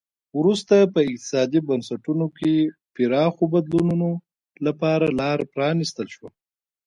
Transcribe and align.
وروسته 0.39 0.75
په 0.93 0.99
اقتصادي 1.09 1.59
بنسټونو 1.67 2.25
کې 2.37 2.53
پراخو 2.95 3.43
بدلونونو 3.53 4.09
لپاره 4.65 5.05
لار 5.19 5.39
پرانیستل 5.53 6.07
شوه. 6.15 6.29